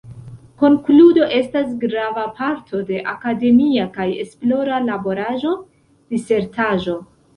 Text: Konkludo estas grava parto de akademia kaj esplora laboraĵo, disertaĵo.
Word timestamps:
Konkludo 0.61 1.25
estas 1.39 1.67
grava 1.83 2.23
parto 2.39 2.81
de 2.87 3.03
akademia 3.13 3.85
kaj 3.99 4.07
esplora 4.25 4.81
laboraĵo, 4.89 5.53
disertaĵo. 6.15 6.99